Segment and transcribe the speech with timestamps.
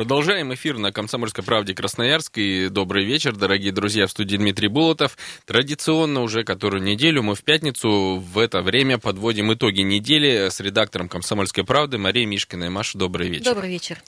[0.00, 2.38] Продолжаем эфир на «Комсомольской правде» Красноярск.
[2.38, 5.18] И добрый вечер, дорогие друзья, в студии Дмитрий Булатов.
[5.44, 11.10] Традиционно уже которую неделю мы в пятницу в это время подводим итоги недели с редактором
[11.10, 12.70] «Комсомольской правды» Марией Мишкиной.
[12.70, 13.44] Маша, добрый вечер.
[13.44, 13.98] Добрый вечер.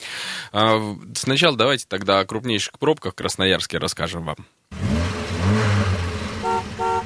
[0.51, 0.81] А,
[1.15, 4.37] сначала давайте тогда о крупнейших пробках в Красноярске расскажем вам.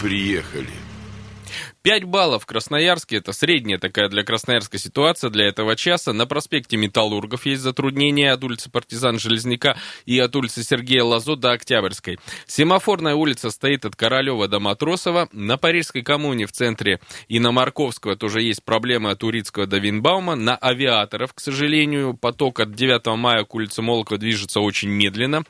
[0.01, 0.71] Приехали.
[1.87, 6.13] 5 баллов в Красноярске, это средняя такая для Красноярска ситуация для этого часа.
[6.13, 11.53] На проспекте Металлургов есть затруднения от улицы Партизан Железняка и от улицы Сергея Лазо до
[11.53, 12.19] Октябрьской.
[12.49, 15.29] Семафорная улица стоит от Королева до Матросова.
[15.31, 20.35] На Парижской коммуне в центре и на Марковского тоже есть проблемы от Урицкого до Винбаума.
[20.35, 25.45] На Авиаторов, к сожалению, поток от 9 мая к улице Молокова движется очень медленно.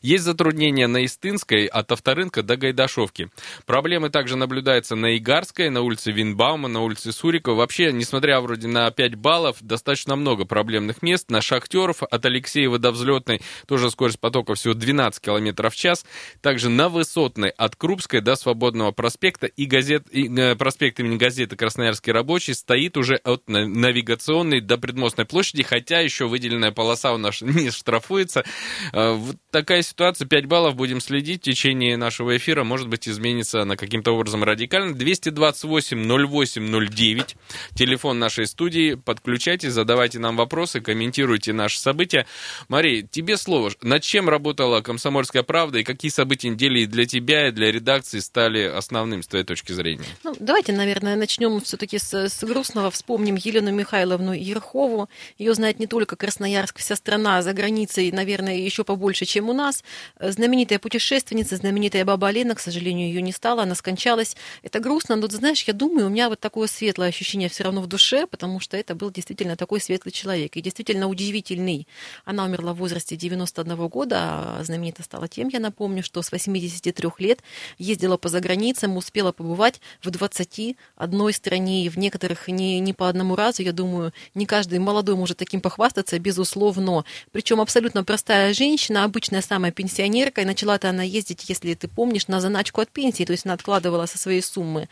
[0.00, 3.28] Есть затруднения на Истынской от Авторынка до Гайдашовки.
[3.66, 7.56] Проблемы также наблюдаются на Игарской, на улице Винбаума, на улице Сурикова.
[7.56, 11.30] Вообще, несмотря вроде на 5 баллов, достаточно много проблемных мест.
[11.30, 16.04] На Шахтеров от Алексеева до Взлетной тоже скорость потока всего 12 км в час.
[16.40, 21.56] Также на Высотной от Крупской до Свободного проспекта и, газет, и э, проспект имени газеты
[21.56, 27.40] «Красноярский рабочий» стоит уже от навигационной до Предмостной площади, хотя еще выделенная полоса у нас
[27.42, 28.44] не штрафуется.
[28.92, 30.26] Э, вот такая ситуация.
[30.26, 32.64] 5 баллов будем следить в течение нашего эфира.
[32.64, 34.94] Может быть, изменится на каким-то образом радикально.
[34.94, 37.36] 228 0809,
[37.74, 38.94] телефон нашей студии.
[38.94, 42.26] Подключайтесь, задавайте нам вопросы, комментируйте наши события.
[42.68, 43.70] Мария, тебе слово.
[43.82, 48.62] Над чем работала «Комсомольская правда» и какие события недели для тебя и для редакции стали
[48.62, 50.04] основным с твоей точки зрения?
[50.24, 52.90] Ну, давайте, наверное, начнем все-таки с, с грустного.
[52.90, 55.08] Вспомним Елену Михайловну Ерхову.
[55.38, 59.84] Ее знает не только Красноярск, вся страна за границей, наверное, еще побольше, чем у нас.
[60.20, 64.36] Знаменитая путешественница, знаменитая баба Лена, к сожалению, ее не стало, она скончалась.
[64.62, 67.82] Это грустно, но, знаешь, знаешь, я думаю, у меня вот такое светлое ощущение все равно
[67.82, 70.56] в душе, потому что это был действительно такой светлый человек.
[70.56, 71.86] И действительно удивительный.
[72.24, 77.08] Она умерла в возрасте 91 года, а знаменита стала тем, я напомню, что с 83
[77.18, 77.40] лет
[77.76, 83.36] ездила по заграницам, успела побывать в 21 стране, и в некоторых не, не по одному
[83.36, 87.04] разу, я думаю, не каждый молодой может таким похвастаться, безусловно.
[87.30, 92.40] Причем абсолютно простая женщина, обычная самая пенсионерка, и начала-то она ездить, если ты помнишь, на
[92.40, 94.88] заначку от пенсии, то есть она откладывала со своей суммы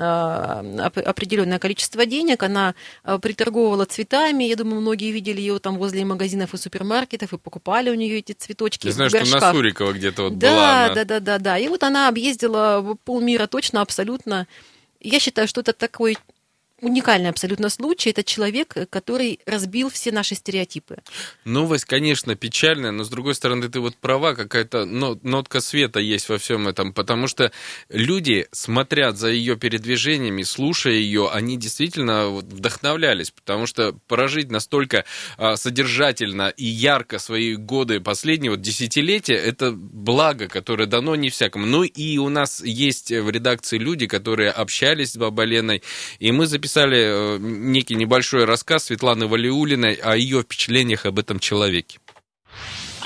[0.00, 2.74] определенное количество денег, она
[3.04, 7.90] э, приторговывала цветами, я думаю, многие видели ее там возле магазинов и супермаркетов и покупали
[7.90, 8.86] у нее эти цветочки.
[8.86, 10.88] Я знаю, что на Сурикова где-то вот да, была.
[10.88, 11.58] Да, да, да, да, да.
[11.58, 14.46] И вот она объездила полмира точно, абсолютно.
[15.00, 16.18] Я считаю, что это такой
[16.80, 18.10] уникальный абсолютно случай.
[18.10, 20.98] Это человек, который разбил все наши стереотипы.
[21.44, 26.38] Новость, конечно, печальная, но с другой стороны, ты вот права, какая-то нотка света есть во
[26.38, 27.52] всем этом, потому что
[27.88, 35.04] люди смотрят за ее передвижениями, слушая ее, они действительно вдохновлялись, потому что прожить настолько
[35.36, 41.66] а, содержательно и ярко свои годы последнего десятилетия, это благо, которое дано не всякому.
[41.66, 45.82] Ну и у нас есть в редакции люди, которые общались с Бабаленой,
[46.18, 51.40] и мы записали написали э, некий небольшой рассказ Светланы Валиулиной о ее впечатлениях об этом
[51.40, 51.98] человеке.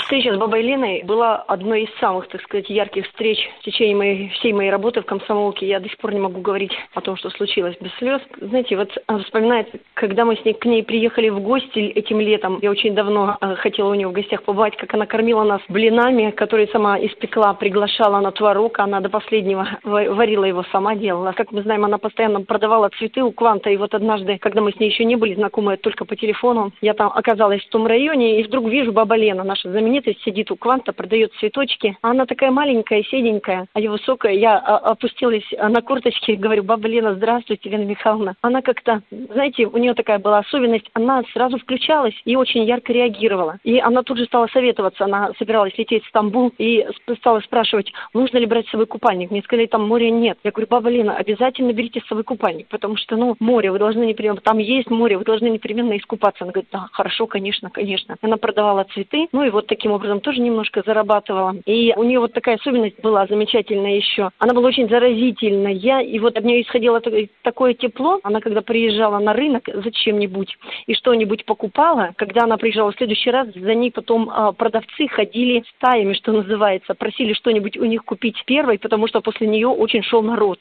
[0.04, 4.28] Встреча с Бабой Леной была одной из самых, так сказать, ярких встреч в течение моей,
[4.28, 5.66] всей моей работы в комсомолке.
[5.66, 8.20] Я до сих пор не могу говорить о том, что случилось без слез.
[8.38, 12.58] Знаете, вот вспоминается, когда мы с ней к ней приехали в гости этим летом.
[12.60, 16.32] Я очень давно э, хотела у нее в гостях побывать, как она кормила нас блинами,
[16.32, 18.78] которые сама испекла, приглашала на творог.
[18.80, 21.32] Она до последнего варила его сама, делала.
[21.32, 23.70] Как мы знаем, она постоянно продавала цветы у Кванта.
[23.70, 26.92] И вот однажды, когда мы с ней еще не были знакомы, только по телефону, я
[26.92, 30.56] там оказалась в том районе, и вдруг вижу Баба Лена, наша знаменитая знаменитость сидит у
[30.56, 31.96] Кванта, продает цветочки.
[32.02, 34.32] А она такая маленькая, седенькая, а я высокая.
[34.32, 38.34] Я а, опустилась на курточки и говорю, баба Лена, здравствуйте, Лена Михайловна.
[38.42, 43.58] Она как-то, знаете, у нее такая была особенность, она сразу включалась и очень ярко реагировала.
[43.62, 46.86] И она тут же стала советоваться, она собиралась лететь в Стамбул и
[47.18, 49.30] стала спрашивать, нужно ли брать с собой купальник.
[49.30, 50.38] Мне сказали, там моря нет.
[50.42, 54.04] Я говорю, баба Лена, обязательно берите с собой купальник, потому что, ну, море, вы должны
[54.04, 56.44] непременно, там есть море, вы должны непременно искупаться.
[56.44, 58.16] Она говорит, да, хорошо, конечно, конечно.
[58.22, 61.56] Она продавала цветы, ну и вот таким образом тоже немножко зарабатывала.
[61.66, 64.30] И у нее вот такая особенность была замечательная еще.
[64.38, 67.02] Она была очень заразительная, и вот от нее исходило
[67.42, 68.18] такое тепло.
[68.22, 73.48] Она когда приезжала на рынок зачем-нибудь и что-нибудь покупала, когда она приезжала в следующий раз,
[73.54, 78.78] за ней потом а, продавцы ходили стаями, что называется, просили что-нибудь у них купить первой,
[78.78, 80.60] потому что после нее очень шел народ.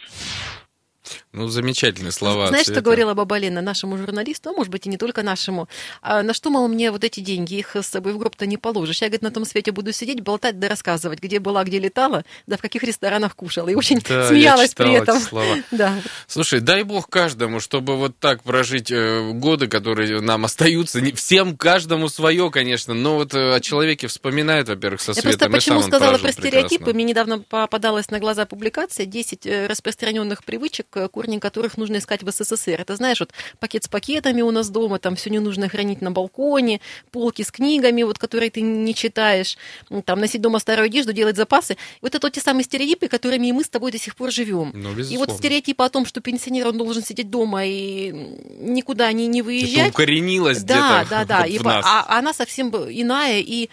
[1.31, 2.47] Ну, замечательные слова.
[2.47, 2.79] Знаешь, Цвета.
[2.79, 5.67] что говорила баба Лена нашему журналисту, а может быть и не только нашему?
[6.01, 9.01] А, на что, мол, мне вот эти деньги, их с собой в гроб-то не положишь.
[9.01, 12.57] Я, говорит, на том свете буду сидеть, болтать да рассказывать, где была, где летала, да
[12.57, 13.69] в каких ресторанах кушала.
[13.69, 15.19] И очень да, смеялась при этом.
[15.19, 15.57] слова.
[15.71, 15.95] да.
[16.27, 21.01] Слушай, дай бог каждому, чтобы вот так прожить э, годы, которые нам остаются.
[21.01, 25.31] Не, всем, каждому свое, конечно, но вот э, о человеке вспоминают, во-первых, со светом.
[25.31, 26.94] Я просто почему сказала про стереотипы, прекрасно.
[26.94, 32.31] мне недавно попадалась на глаза публикация 10 э, распространенных привычек, корни которых нужно искать в
[32.31, 32.80] СССР.
[32.80, 36.12] Это, знаешь, вот пакет с пакетами у нас дома, там все не нужно хранить на
[36.12, 36.80] балконе,
[37.12, 39.57] полки с книгами, вот, которые ты не читаешь,
[40.06, 41.78] там носить дома старую одежду, делать запасы.
[42.01, 44.72] Вот это те самые стереотипы, которыми и мы с тобой до сих пор живем.
[44.74, 48.12] Ну, и вот стереотипы о том, что пенсионер он должен сидеть дома и
[48.60, 49.78] никуда не, не выезжать.
[49.78, 51.45] Это укоренилось да, Да, да, да.
[51.45, 53.69] И, а она совсем иная, и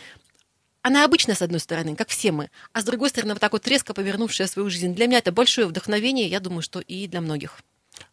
[0.82, 3.66] она обычная, с одной стороны, как все мы, а с другой стороны, вот так вот
[3.66, 4.94] резко повернувшая свою жизнь.
[4.94, 7.58] Для меня это большое вдохновение, я думаю, что и для многих.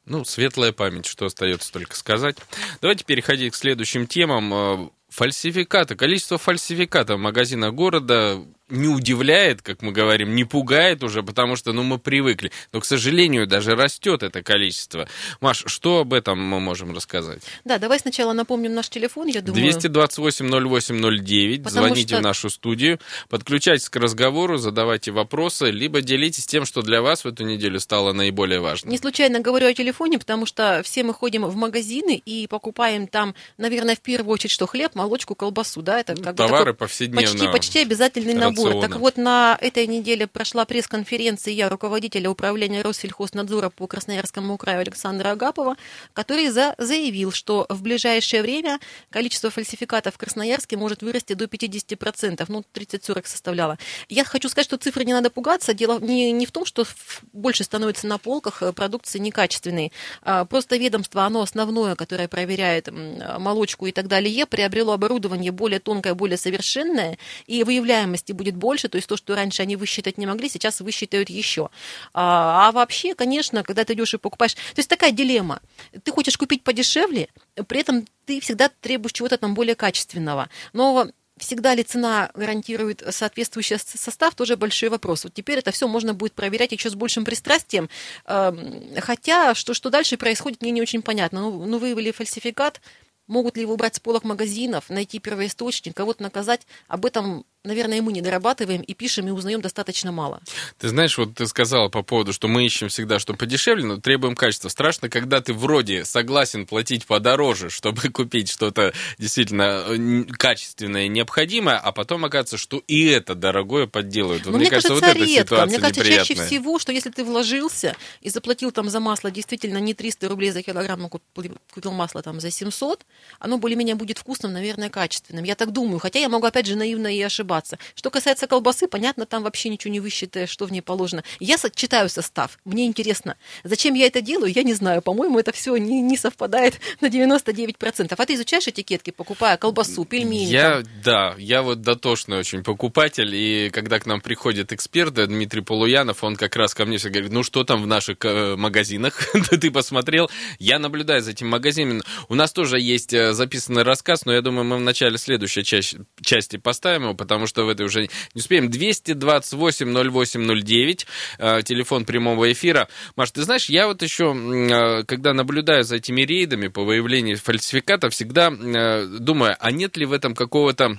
[0.06, 2.38] Ну, светлая память, что остается только сказать.
[2.82, 4.92] Давайте переходить к следующим темам.
[5.18, 11.56] Фальсификаты, количество фальсификатов в магазинах города не удивляет, как мы говорим, не пугает уже, потому
[11.56, 12.52] что, ну, мы привыкли.
[12.74, 15.08] Но, к сожалению, даже растет это количество.
[15.40, 17.42] Маш, что об этом мы можем рассказать?
[17.64, 19.72] Да, давай сначала напомним наш телефон, я думаю.
[19.72, 22.18] 228-08-09, звоните что...
[22.18, 23.00] в нашу студию,
[23.30, 28.12] подключайтесь к разговору, задавайте вопросы, либо делитесь тем, что для вас в эту неделю стало
[28.12, 28.92] наиболее важным.
[28.92, 33.34] Не случайно говорю о телефоне, потому что все мы ходим в магазины и покупаем там,
[33.58, 37.34] наверное, в первую очередь, что хлеб, молочку, колбасу, да, это как Товары бы повседневного.
[37.34, 38.82] Почти, почти обязательный набор набор.
[38.82, 45.32] Так вот, на этой неделе прошла пресс-конференция я руководителя управления Россельхознадзора по Красноярскому краю Александра
[45.32, 45.76] Агапова,
[46.14, 52.46] который за, заявил, что в ближайшее время количество фальсификатов в Красноярске может вырасти до 50%,
[52.48, 53.78] ну, 30-40 составляло.
[54.10, 55.74] Я хочу сказать, что цифры не надо пугаться.
[55.74, 56.86] Дело не, не в том, что
[57.34, 59.92] больше становится на полках э, продукции некачественной.
[60.22, 66.16] А, просто ведомство, оно основное, которое проверяет молочку и так далее, приобрело оборудование более тонкое,
[66.16, 70.26] более совершенное, и выявляемости будет будет больше, то есть то, что раньше они высчитать не
[70.26, 71.70] могли, сейчас высчитают еще.
[72.14, 75.60] А, а вообще, конечно, когда ты идешь и покупаешь, то есть такая дилемма.
[76.04, 77.28] Ты хочешь купить подешевле,
[77.68, 80.50] при этом ты всегда требуешь чего-то там более качественного.
[80.74, 81.08] Но
[81.38, 85.24] всегда ли цена гарантирует соответствующий состав, тоже большой вопрос.
[85.24, 87.90] Вот теперь это все можно будет проверять еще с большим пристрастием.
[88.26, 91.42] Эм, хотя, что, что дальше происходит, мне не очень понятно.
[91.42, 92.82] Ну, ну выявили фальсификат,
[93.28, 98.12] могут ли его убрать с полок магазинов, найти первоисточник, кого-то наказать, об этом наверное, мы
[98.14, 100.42] не дорабатываем и пишем, и узнаем достаточно мало.
[100.80, 104.36] Ты знаешь, вот ты сказала по поводу, что мы ищем всегда, что подешевле, но требуем
[104.36, 104.70] качества.
[104.70, 111.78] Страшно, когда ты вроде согласен платить подороже, чтобы купить что-то действительно э, качественное и необходимое,
[111.78, 114.46] а потом оказывается, что и это дорогое подделывают.
[114.46, 115.32] Вот, мне, мне кажется, кажется, вот редко.
[115.32, 116.36] эта ситуация Мне кажется, неприятная.
[116.36, 120.52] чаще всего, что если ты вложился и заплатил там за масло действительно не 300 рублей
[120.52, 123.06] за килограмм, но купил масло там за 700,
[123.40, 125.44] оно более-менее будет вкусным, наверное, качественным.
[125.44, 127.78] Я так думаю, хотя я могу, опять же, наивно и ошибаться ошибаться.
[127.96, 131.24] Что касается колбасы, понятно, там вообще ничего не высчитаешь, что в ней положено.
[131.40, 133.36] Я читаю состав, мне интересно.
[133.64, 135.02] Зачем я это делаю, я не знаю.
[135.02, 138.14] По-моему, это все не, не совпадает на 99%.
[138.18, 140.46] А ты изучаешь этикетки, покупая колбасу, пельмени?
[140.46, 140.84] Я, там?
[141.04, 146.36] да, я вот дотошный очень покупатель, и когда к нам приходит эксперт, Дмитрий Полуянов, он
[146.36, 149.32] как раз ко мне все говорит, ну что там в наших э, магазинах,
[149.62, 150.30] ты посмотрел?
[150.60, 152.02] Я наблюдаю за этим магазином.
[152.30, 156.58] У нас тоже есть э, записанный рассказ, но я думаю, мы в начале следующей части
[156.58, 158.70] поставим его, потому что в этой уже не успеем.
[158.70, 161.06] 228-08-09,
[161.40, 162.88] э, телефон прямого эфира.
[163.16, 168.14] Маш, ты знаешь, я вот еще, э, когда наблюдаю за этими рейдами по выявлению фальсификатов,
[168.14, 170.98] всегда э, думаю, а нет ли в этом какого-то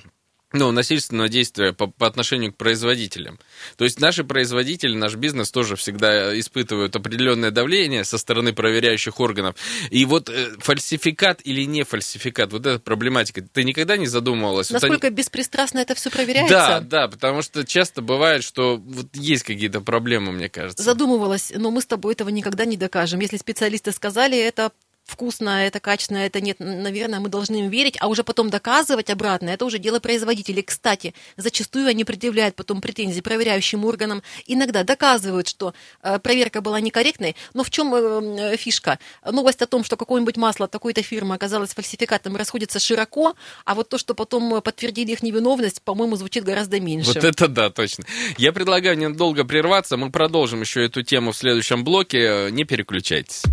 [0.52, 3.38] ну, насильственного действия по, по отношению к производителям.
[3.76, 9.57] То есть наши производители, наш бизнес тоже всегда испытывают определенное давление со стороны проверяющих органов.
[9.90, 14.71] И вот э, фальсификат или не фальсификат, вот эта проблематика, ты никогда не задумывалась?
[14.71, 15.14] Насколько вот они...
[15.14, 16.55] беспристрастно это все проверяется?
[16.55, 20.83] Да, да, потому что часто бывает, что вот есть какие-то проблемы, мне кажется.
[20.83, 23.21] Задумывалась, но мы с тобой этого никогда не докажем.
[23.21, 24.73] Если специалисты сказали, это
[25.09, 29.49] вкусно, это качественно, это нет, наверное, мы должны им верить, а уже потом доказывать обратно,
[29.49, 30.62] это уже дело производителей.
[30.62, 37.37] Кстати, зачастую они предъявляют потом претензии проверяющим органам, иногда доказывают, что э, проверка была некорректной,
[37.55, 38.99] но в чем э, фишка?
[39.25, 43.35] Новость о том, что какое-нибудь масло такой-то фирмы оказалось фальсификатом, расходится широко,
[43.65, 47.15] а вот то, что потом подтвердили их невиновность, по-моему, звучит гораздо меньше.
[47.15, 48.05] Вот это да, точно.
[48.37, 53.45] Я предлагаю недолго прерваться, мы продолжим еще эту тему в следующем блоке, не переключайтесь.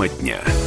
[0.00, 0.59] Тема дня.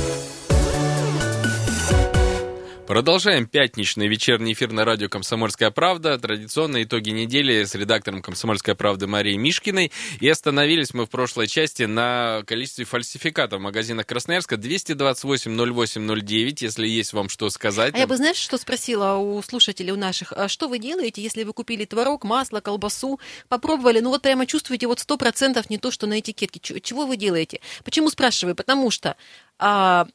[2.87, 6.19] Продолжаем пятничный вечерний эфир на радио «Комсомольская правда».
[6.19, 9.93] Традиционные итоги недели с редактором «Комсомольской правды» Марией Мишкиной.
[10.19, 14.55] И остановились мы в прошлой части на количестве фальсификатов в магазинах Красноярска.
[14.55, 17.95] 228-08-09, если есть вам что сказать.
[17.95, 20.33] А я бы, знаешь, что спросила у слушателей у наших?
[20.33, 24.87] А что вы делаете, если вы купили творог, масло, колбасу, попробовали, ну вот прямо чувствуете
[24.87, 26.59] вот сто процентов не то, что на этикетке.
[26.59, 27.61] Чего вы делаете?
[27.85, 28.57] Почему спрашиваю?
[28.57, 29.15] Потому что
[29.57, 30.05] а,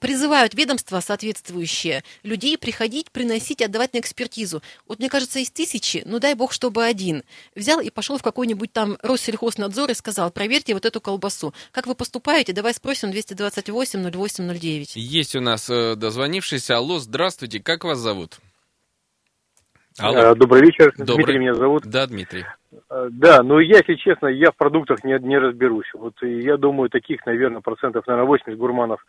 [0.00, 4.62] призывают ведомства соответствующие людей приходить, приносить, отдавать на экспертизу.
[4.88, 7.22] Вот мне кажется, из тысячи, ну дай бог, чтобы один
[7.54, 11.54] взял и пошел в какой-нибудь там Россельхознадзор и сказал, проверьте вот эту колбасу.
[11.70, 12.52] Как вы поступаете?
[12.52, 14.96] Давай спросим 228 08 09.
[14.96, 16.76] Есть у нас э, дозвонившийся.
[16.76, 18.40] Алло, здравствуйте, как вас зовут?
[19.98, 20.34] Алло.
[20.34, 21.16] Добрый вечер, Добрый.
[21.16, 21.84] Дмитрий меня зовут.
[21.84, 22.44] Да, Дмитрий.
[22.88, 25.90] Да, ну я, если честно, я в продуктах не, не разберусь.
[25.94, 29.04] Вот я думаю, таких, наверное, процентов, наверное, 80 гурманов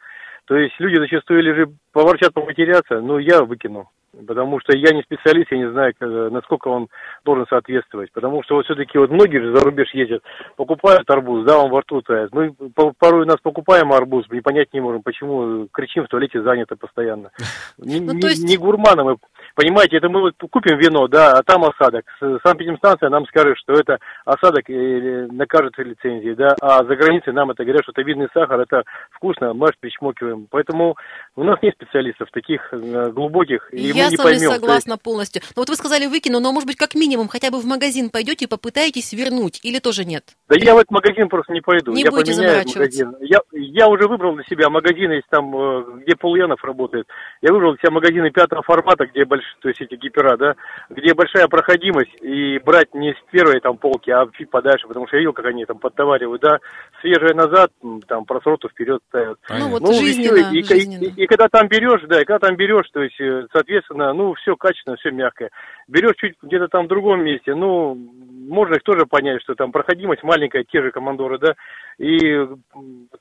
[0.46, 3.90] то есть люди зачастую или же поворчат, поматерятся, ну, я выкину.
[4.28, 5.94] Потому что я не специалист, я не знаю,
[6.32, 6.90] насколько он
[7.24, 8.12] должен соответствовать.
[8.12, 10.22] Потому что вот все-таки вот многие же за рубеж ездят,
[10.58, 12.34] покупают арбуз, да, он во рту тает.
[12.34, 12.54] Мы
[13.00, 17.32] порой нас покупаем арбуз, не понять не можем, почему кричим в туалете занято постоянно.
[17.78, 18.44] Не, ну, есть...
[18.44, 19.18] не гурманы мы
[19.56, 22.06] Понимаете, это мы вот купим вино, да, а там осадок.
[22.20, 27.84] Санэпидемстанция нам скажет, что это осадок накажет лицензии, да, а за границей нам это говорят,
[27.84, 30.48] что это видный сахар, это вкусно, мы аж причмокиваем.
[30.50, 30.96] Поэтому
[31.36, 34.52] у нас нет специалистов таких э, глубоких, и Я мы не с вами поймем.
[34.52, 35.04] согласна есть...
[35.04, 35.42] полностью.
[35.56, 38.46] Но вот вы сказали выкину, но может быть как минимум хотя бы в магазин пойдете
[38.46, 40.24] и попытаетесь вернуть, или тоже нет?
[40.50, 41.94] Да я в этот магазин просто не пойду.
[41.94, 43.16] Не я будете поменяю магазин.
[43.22, 47.08] Я, я уже выбрал для себя магазин, есть там, э, где Полуянов работает.
[47.42, 49.58] Я выбрал для себя магазины пятого формата, где больш...
[49.62, 50.56] то есть эти гипер мастера, да,
[50.90, 55.18] где большая проходимость, и брать не с первой там полки, а чуть подальше, потому что
[55.18, 56.60] я видел, как они там подтоваривают, да,
[57.02, 57.72] свежее назад,
[58.08, 59.38] там просроту вперед ставят.
[59.50, 61.04] Ну вот ну, жизненно, и, и, жизненно.
[61.04, 64.14] И, и, и когда там берешь, да, и когда там берешь, то есть, э, соответственно,
[64.14, 65.50] ну, все качественно, все мягкое.
[65.88, 70.24] Берешь чуть где-то там в другом месте, ну, можно их тоже понять, что там проходимость
[70.24, 71.56] маленькая, те же командоры, да,
[71.98, 72.48] и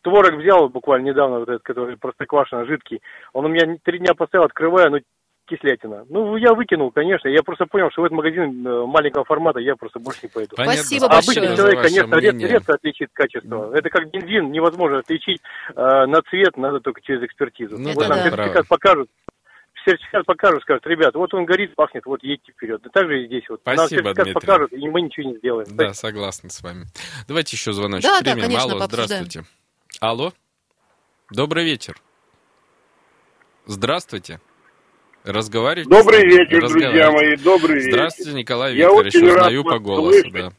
[0.02, 3.00] творог взял буквально недавно, вот этот, который простоквашино, жидкий,
[3.32, 4.98] он у меня три дня поставил, открываю, ну,
[5.50, 6.06] кислятина.
[6.08, 7.28] Ну, я выкинул, конечно.
[7.28, 10.56] Я просто понял, что в этот магазин э, маленького формата я просто больше не пойду.
[10.56, 10.82] Понятно.
[10.82, 11.38] Спасибо а большое.
[11.38, 13.74] Обычный человек, конечно, редко, редко отличит качество.
[13.74, 15.40] Это как бензин, невозможно отличить
[15.74, 17.78] э, на цвет, надо только через экспертизу.
[17.78, 18.30] Ну, вот да, нам да.
[18.30, 19.10] сертификат покажут,
[19.84, 22.80] сертификат покажут, скажут, ребят, вот он горит, пахнет, вот едьте вперед.
[22.82, 23.60] Да так же и здесь вот.
[23.60, 24.34] Спасибо, Нам сертификат Дмитрий.
[24.34, 25.66] покажут, и мы ничего не сделаем.
[25.70, 25.92] Да, Спасибо.
[25.92, 26.84] согласен с вами.
[27.26, 28.36] Давайте еще звоночек да, примем.
[28.36, 29.44] Да, конечно, Алло, здравствуйте.
[30.00, 30.32] Алло,
[31.30, 31.96] добрый вечер.
[33.66, 34.40] Здравствуйте.
[35.24, 35.90] Разговаривайте.
[35.90, 37.92] Добрый вечер, друзья мои, добрый вечер.
[37.92, 40.30] Здравствуйте, Николай Викторович, Я очень узнаю по голосу.
[40.32, 40.50] Да.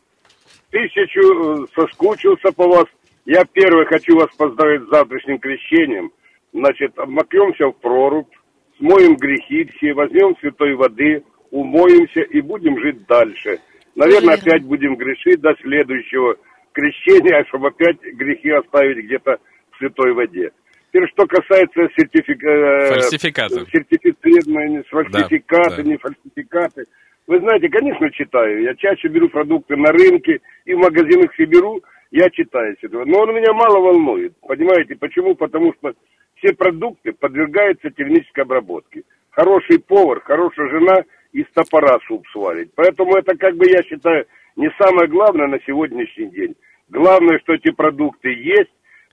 [0.70, 2.86] Тысячу э, соскучился по вас.
[3.25, 6.12] Я первый хочу вас поздравить с завтрашним крещением.
[6.53, 8.32] Значит, обмакнемся в прорубь,
[8.77, 13.60] смоем грехи все, возьмем святой воды, умоемся и будем жить дальше.
[13.96, 14.51] Наверное, Верно.
[14.51, 16.36] опять будем грешить до следующего
[16.72, 19.38] крещения, чтобы опять грехи оставить где-то
[19.72, 20.51] в святой воде.
[20.91, 22.50] Теперь, что касается сертифика...
[22.50, 23.69] Э, фальсификатов.
[23.71, 25.83] Сертифицированные, фальсификаты, да, да.
[25.83, 26.83] не фальсификаты.
[27.27, 28.63] Вы знаете, конечно, читаю.
[28.63, 31.81] Я чаще беру продукты на рынке и в магазинах все беру.
[32.12, 33.05] Я читаю этого.
[33.05, 34.33] Но он меня мало волнует.
[34.41, 35.33] Понимаете, почему?
[35.36, 35.93] Потому что
[36.36, 39.03] все продукты подвергаются термической обработке.
[39.29, 42.71] Хороший повар, хорошая жена из топора суп сварить.
[42.75, 44.25] Поэтому это, как бы, я считаю,
[44.57, 46.55] не самое главное на сегодняшний день.
[46.89, 48.71] Главное, что эти продукты есть,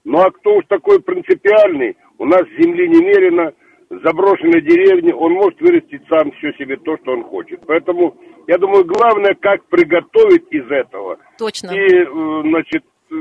[0.08, 3.52] ну а кто уж такой принципиальный, у нас земли немерено,
[3.90, 7.60] заброшенной деревни, он может вырастить сам все себе то, что он хочет.
[7.66, 11.18] Поэтому, я думаю, главное, как приготовить из этого.
[11.36, 11.70] Точно.
[11.72, 13.14] И, э, значит, э,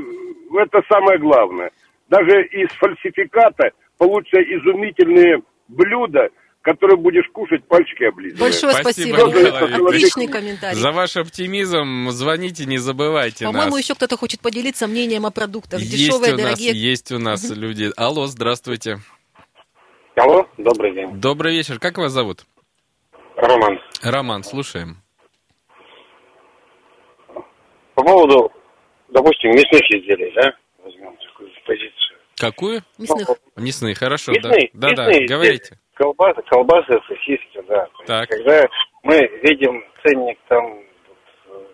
[0.62, 1.70] это самое главное.
[2.08, 6.30] Даже из фальсификата получатся изумительные блюда,
[6.68, 8.50] который будешь кушать, пальчики облизывая.
[8.50, 9.16] Большое спасибо.
[9.16, 9.88] спасибо.
[9.88, 10.78] Отличный комментарий.
[10.78, 15.80] За ваш оптимизм звоните, не забывайте По-моему, еще кто-то хочет поделиться мнением о продуктах.
[15.80, 16.72] Есть Дешевые, у нас, дорогие.
[16.74, 17.90] Есть у нас люди.
[17.96, 18.98] Алло, здравствуйте.
[20.16, 21.18] Алло, добрый день.
[21.18, 21.78] Добрый вечер.
[21.78, 22.44] Как вас зовут?
[23.36, 23.78] Роман.
[24.02, 24.98] Роман, слушаем.
[27.94, 28.52] По поводу,
[29.08, 30.52] допустим, мясных изделий, да?
[32.38, 32.82] Какую?
[32.98, 33.28] Мясных.
[33.56, 34.32] Мясные, хорошо.
[34.32, 35.78] Мясные, да, да, мясные да, говорите.
[35.94, 37.88] Колбасы, колбасы, сосиски, да.
[38.06, 38.28] Так.
[38.28, 38.68] Когда
[39.02, 40.80] мы видим ценник там,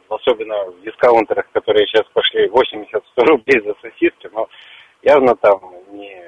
[0.09, 4.49] особенно в дискаунтерах, которые сейчас пошли 80-100 рублей за сосиски, но
[5.03, 5.61] явно там
[5.93, 6.23] не...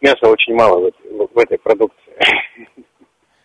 [0.00, 2.14] мяса очень мало в, в этой продукции.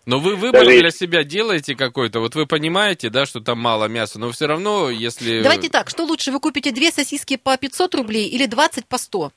[0.08, 0.80] Но вы выбор Даже...
[0.80, 4.90] для себя делаете какой-то, вот вы понимаете, да, что там мало мяса, но все равно,
[4.90, 5.42] если...
[5.44, 9.34] Давайте так, что лучше, вы купите две сосиски по 500 рублей или 20 по 100?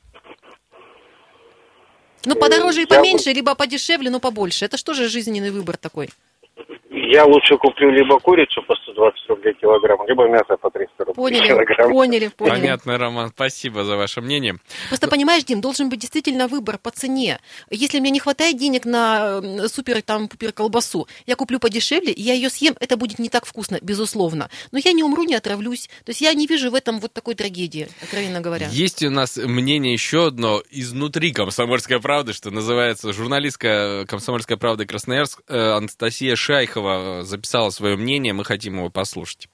[2.25, 4.65] Ну, подороже и поменьше, либо подешевле, но побольше.
[4.65, 6.11] Это что же жизненный выбор такой?
[7.13, 11.49] Я лучше куплю либо курицу по 120 рублей килограмм, либо мясо по 300 рублей поняли,
[11.49, 11.91] килограмм.
[11.91, 12.61] Поняли, поняли.
[12.61, 14.59] Понятно, Роман, спасибо за ваше мнение.
[14.89, 17.41] Просто понимаешь, Дим, должен быть действительно выбор по цене.
[17.69, 22.49] Если мне не хватает денег на супер там пупер колбасу, я куплю подешевле, я ее
[22.49, 24.49] съем, это будет не так вкусно, безусловно.
[24.71, 25.89] Но я не умру, не отравлюсь.
[26.05, 28.69] То есть я не вижу в этом вот такой трагедии, откровенно говоря.
[28.71, 35.41] Есть у нас мнение еще одно изнутри комсомольской правды, что называется журналистка комсомольской правды Красноярск
[35.49, 39.49] э, Анастасия Шайхова Э, записала свое мнение, мы хотим его послушать.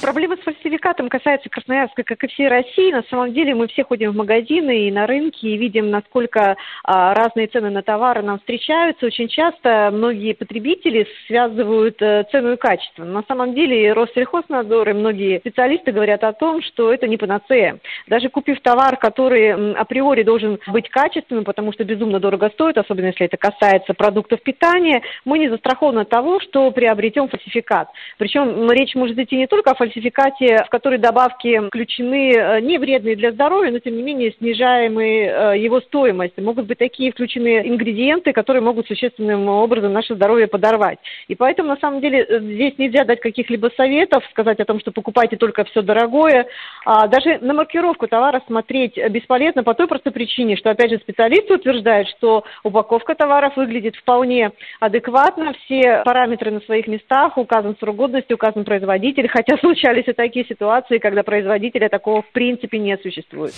[0.00, 2.92] Проблема с фальсификатом касается Красноярска, как и всей России.
[2.92, 7.14] На самом деле мы все ходим в магазины и на рынки и видим, насколько а,
[7.14, 9.06] разные цены на товары нам встречаются.
[9.06, 13.04] Очень часто многие потребители связывают а, цену и качество.
[13.04, 17.78] На самом деле Россельхознадзор и многие специалисты говорят о том, что это не панацея.
[18.06, 23.26] Даже купив товар, который априори должен быть качественным, потому что безумно дорого стоит, особенно если
[23.26, 27.88] это касается продуктов питания, мы не застрахованы от того, что приобретем фальсификат.
[28.18, 33.16] Причем речь может идти не только о фальсификате, в которой добавки включены э, не вредные
[33.16, 36.38] для здоровья, но тем не менее снижаемые э, его стоимость.
[36.38, 40.98] Могут быть такие включены ингредиенты, которые могут существенным образом наше здоровье подорвать.
[41.28, 44.92] И поэтому на самом деле э, здесь нельзя дать каких-либо советов, сказать о том, что
[44.92, 46.46] покупайте только все дорогое.
[46.84, 51.54] А даже на маркировку товара смотреть бесполезно по той простой причине, что опять же специалисты
[51.54, 58.32] утверждают, что упаковка товаров выглядит вполне адекватно, все параметры на своих местах, указан срок годности,
[58.32, 63.54] указан производитель, хотя случались и такие ситуации, когда производителя такого в принципе не существует.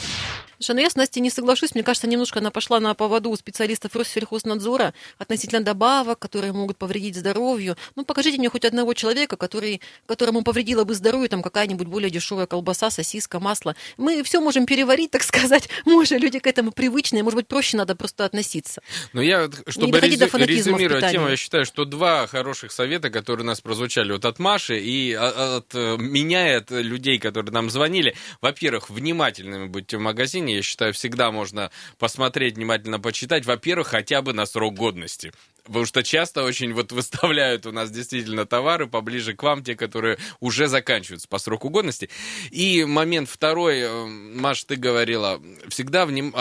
[0.63, 1.75] Слушай, ну я с Настей не соглашусь.
[1.75, 7.17] Мне кажется, немножко она пошла на поводу у специалистов Россельхознадзора относительно добавок, которые могут повредить
[7.17, 7.77] здоровью.
[7.97, 12.47] Ну, покажите мне хоть одного человека, который, которому повредила бы здоровью там какая-нибудь более дешевая
[12.47, 13.75] колбаса, сосиска, масло.
[13.97, 15.69] Мы все можем переварить, так сказать.
[15.85, 17.25] Мы люди к этому привычные.
[17.25, 18.83] Может быть, проще надо просто относиться.
[19.13, 23.61] Но я, чтобы резю- резюмировать тему, я считаю, что два хороших совета, которые у нас
[23.61, 28.15] прозвучали вот от Маши и а, от, от меня и от людей, которые нам звонили.
[28.41, 30.57] Во-первых, внимательными будьте в магазине.
[30.57, 33.47] Я считаю, всегда можно посмотреть, внимательно почитать.
[33.47, 35.33] Во-первых, хотя бы на срок годности.
[35.65, 40.18] Потому что часто очень вот выставляют у нас действительно товары поближе к вам, те, которые
[40.40, 42.11] уже заканчиваются по сроку годности.
[42.51, 46.35] И момент второй, э, Маш, ты говорила, всегда вним...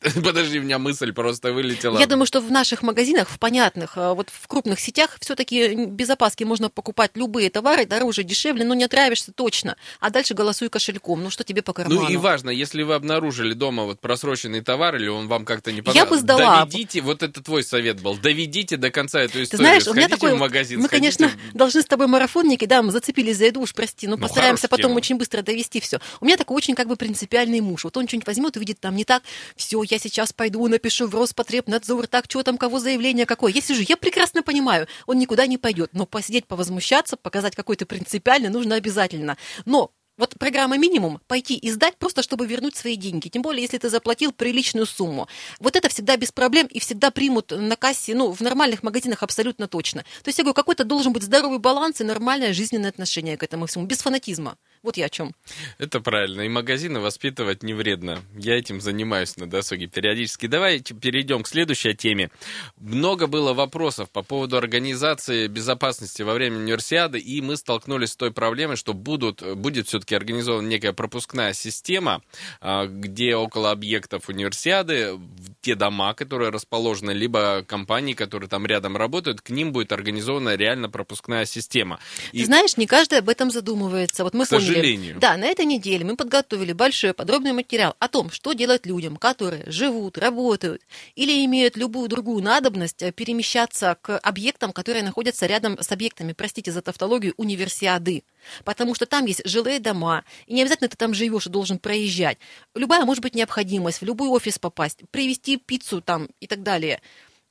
[0.24, 1.98] Подожди, у меня мысль просто вылетела.
[1.98, 6.08] Я думаю, что в наших магазинах, в понятных, э, вот в крупных сетях, все-таки без
[6.08, 9.76] опаски можно покупать любые товары, дороже, дешевле, но не отравишься точно.
[10.00, 11.22] А дальше голосуй кошельком.
[11.22, 12.02] Ну что тебе по карману?
[12.02, 15.82] Ну и важно, если вы обнаружили дома вот просроченный товар, или он вам как-то не
[15.82, 16.64] понравился, я бы сдала.
[16.64, 19.50] доведите, вот это твой совет был, доведите до конца эту историю.
[19.50, 21.18] Ты знаешь, у меня такой, в магазин, мы, сходите...
[21.18, 24.66] конечно, должны с тобой марафонники, да, мы зацепились за еду, уж прости, но ну, постараемся
[24.68, 24.96] потом тема.
[24.96, 25.98] очень быстро довести все.
[26.20, 27.84] У меня такой очень как бы принципиальный муж.
[27.84, 29.22] Вот он что-нибудь возьмет, увидит там не так,
[29.56, 33.52] все, я сейчас пойду напишу в Роспотребнадзор, так, что там, кого заявление какое.
[33.52, 38.48] Я сижу, я прекрасно понимаю, он никуда не пойдет, но посидеть, повозмущаться, показать какой-то принципиальный
[38.48, 39.36] нужно обязательно.
[39.64, 43.28] Но вот программа минимум пойти и сдать просто, чтобы вернуть свои деньги.
[43.28, 45.28] Тем более, если ты заплатил приличную сумму.
[45.60, 49.66] Вот это всегда без проблем и всегда примут на кассе, ну, в нормальных магазинах абсолютно
[49.66, 50.02] точно.
[50.22, 53.64] То есть, я говорю, какой-то должен быть здоровый баланс и нормальное жизненное отношение к этому
[53.64, 54.58] всему, без фанатизма.
[54.82, 55.34] Вот я о чем.
[55.76, 56.40] Это правильно.
[56.40, 58.22] И магазины воспитывать не вредно.
[58.34, 60.46] Я этим занимаюсь на досуге периодически.
[60.46, 62.30] Давайте перейдем к следующей теме.
[62.78, 68.32] Много было вопросов по поводу организации безопасности во время универсиады, и мы столкнулись с той
[68.32, 72.22] проблемой, что будут, будет все-таки организована некая пропускная система,
[72.62, 75.20] а, где около объектов универсиады,
[75.60, 80.88] те дома, которые расположены, либо компании, которые там рядом работают, к ним будет организована реально
[80.88, 82.00] пропускная система.
[82.32, 82.38] И...
[82.40, 84.24] Ты знаешь, не каждый об этом задумывается.
[84.24, 84.69] Вот мы сожалению.
[85.18, 89.64] Да, на этой неделе мы подготовили большой подробный материал о том, что делать людям, которые
[89.66, 90.82] живут, работают
[91.14, 96.72] или имеют любую другую надобность э, перемещаться к объектам, которые находятся рядом с объектами, простите
[96.72, 98.24] за тавтологию, универсиады.
[98.64, 102.38] Потому что там есть жилые дома, и не обязательно ты там живешь и должен проезжать.
[102.74, 107.00] Любая может быть необходимость, в любой офис попасть, привезти пиццу там и так далее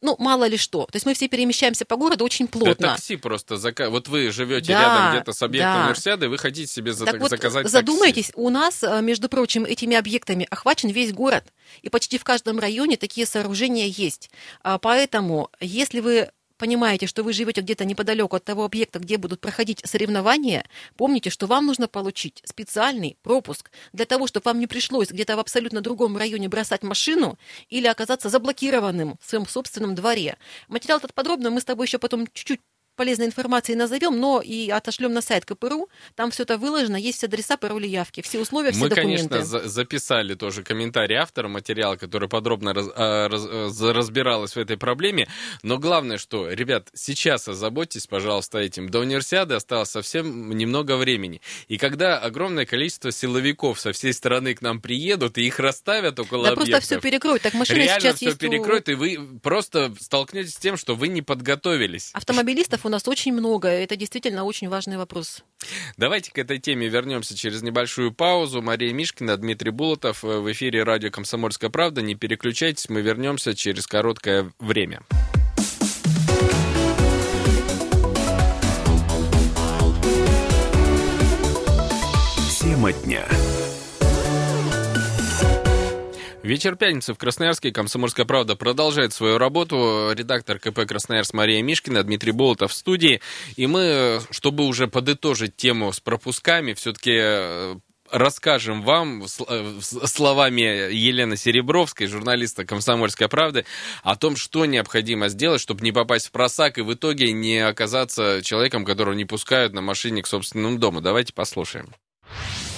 [0.02, 0.86] ну, мало ли что.
[0.86, 2.76] То есть мы все перемещаемся по городу очень плотно.
[2.80, 3.58] Да, такси просто.
[3.58, 3.90] Зака...
[3.90, 5.82] Вот вы живете да, рядом где-то с объектом да.
[5.84, 7.06] универсиады, вы хотите себе за...
[7.06, 8.42] так вот, заказать задумайтесь, такси.
[8.42, 11.46] у нас, э, между прочим, этими объектами охвачен весь город.
[11.82, 14.30] И почти в каждом районе такие сооружения есть.
[14.64, 19.40] А поэтому, если вы понимаете, что вы живете где-то неподалеку от того объекта, где будут
[19.40, 20.66] проходить соревнования,
[20.98, 25.40] помните, что вам нужно получить специальный пропуск для того, чтобы вам не пришлось где-то в
[25.40, 30.38] абсолютно другом районе бросать машину или оказаться заблокированным в своем собственном дворе.
[30.68, 32.62] Материал этот подробно мы с тобой еще потом чуть-чуть
[33.00, 35.88] полезной информацией назовем, но и отошлем на сайт КПРУ.
[36.16, 39.24] Там все это выложено, есть адреса, пароли, явки, все условия, все Мы, документы.
[39.24, 44.58] Мы, конечно, за записали тоже комментарий автора материала, который подробно раз, а, раз, а, разбиралась
[44.58, 45.30] в этой проблеме.
[45.64, 48.90] Но главное, что, ребят, сейчас озаботьтесь, пожалуйста, этим.
[48.90, 51.40] До универсиады осталось совсем немного времени.
[51.70, 56.48] И когда огромное количество силовиков со всей стороны к нам приедут и их расставят около
[56.48, 57.44] да объектов, просто все перекроют.
[57.44, 58.92] Так машины реально сейчас все есть перекроют, у...
[58.92, 62.10] и вы просто столкнетесь с тем, что вы не подготовились.
[62.12, 63.68] Автомобилистов у нас очень много.
[63.68, 65.44] Это действительно очень важный вопрос.
[65.98, 68.62] Давайте к этой теме вернемся через небольшую паузу.
[68.62, 72.02] Мария Мишкина, Дмитрий Булатов э, в эфире радио «Комсомольская правда».
[72.02, 75.02] Не переключайтесь, мы вернемся через короткое время.
[82.60, 83.28] Тема дня.
[86.50, 87.72] Вечер пятницы в Красноярске.
[87.72, 90.10] Комсомольская правда продолжает свою работу.
[90.16, 93.22] Редактор КП Красноярск Мария Мишкина, Дмитрий Болотов в студии.
[93.56, 97.76] И мы, чтобы уже подытожить тему с пропусками, все-таки э,
[98.10, 103.66] расскажем вам э, словами Елены Серебровской, журналиста «Комсомольской правды»,
[104.02, 108.42] о том, что необходимо сделать, чтобы не попасть в просак и в итоге не оказаться
[108.42, 111.00] человеком, которого не пускают на машине к собственному дому.
[111.00, 111.94] Давайте послушаем.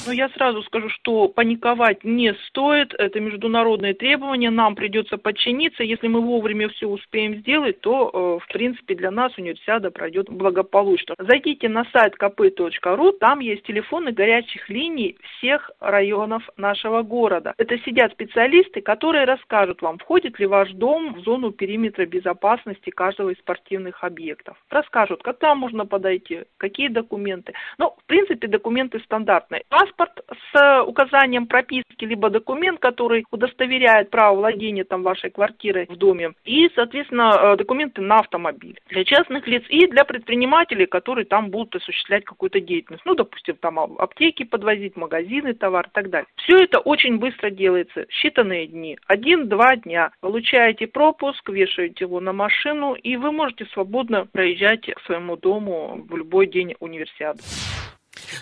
[0.05, 2.93] Но я сразу скажу, что паниковать не стоит.
[2.97, 4.49] Это международные требования.
[4.49, 5.83] Нам придется подчиниться.
[5.83, 11.15] Если мы вовремя все успеем сделать, то, э, в принципе, для нас универсиада пройдет благополучно.
[11.19, 13.11] Зайдите на сайт kp.ru.
[13.19, 17.53] Там есть телефоны горячих линий всех районов нашего города.
[17.57, 23.29] Это сидят специалисты, которые расскажут вам, входит ли ваш дом в зону периметра безопасности каждого
[23.29, 24.57] из спортивных объектов.
[24.69, 27.53] Расскажут, когда можно подойти, какие документы.
[27.77, 29.63] Ну, в принципе, документы стандартные.
[29.69, 30.23] Вас паспорт
[30.54, 36.69] с указанием прописки, либо документ, который удостоверяет право владения там вашей квартиры в доме, и,
[36.75, 42.25] соответственно, э, документы на автомобиль для частных лиц и для предпринимателей, которые там будут осуществлять
[42.25, 43.06] какую-то деятельность.
[43.06, 46.27] Ну, допустим, там аптеки подвозить, магазины, товар и так далее.
[46.36, 50.12] Все это очень быстро делается, считанные дни, один-два дня.
[50.21, 56.15] Получаете пропуск, вешаете его на машину, и вы можете свободно проезжать к своему дому в
[56.15, 57.39] любой день универсиады.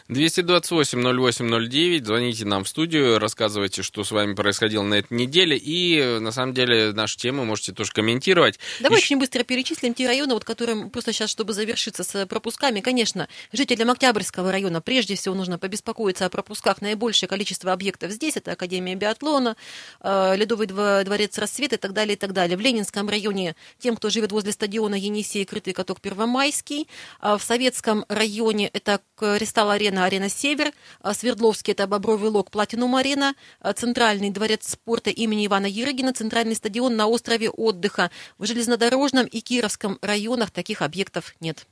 [0.09, 6.31] 228-08-09, звоните нам в студию, рассказывайте, что с вами происходило на этой неделе, и, на
[6.31, 8.59] самом деле, нашу тему можете тоже комментировать.
[8.79, 9.07] Давай Еще...
[9.07, 12.81] очень быстро перечислим те районы, вот, которые просто сейчас, чтобы завершиться с пропусками.
[12.81, 16.81] Конечно, жителям Октябрьского района прежде всего нужно побеспокоиться о пропусках.
[16.81, 19.55] Наибольшее количество объектов здесь, это Академия биатлона,
[20.01, 22.57] э, Ледовый дворец рассвет и так далее, и так далее.
[22.57, 26.87] В Ленинском районе тем, кто живет возле стадиона Енисей, крытый каток Первомайский.
[27.19, 32.97] А в Советском районе это Кристалл арена, арена Север, а, Свердловский это Бобровый лог, Платинум
[32.97, 38.11] арена, а, Центральный дворец спорта имени Ивана Ерыгина, Центральный стадион на острове отдыха.
[38.37, 41.65] В железнодорожном и Кировском районах таких объектов нет.